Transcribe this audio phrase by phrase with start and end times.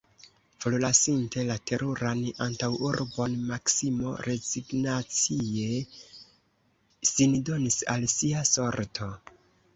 [0.63, 5.69] Forlasinte la teruran antaŭurbon, Maksimo rezignacie
[7.13, 9.13] sin donis al sia sorto.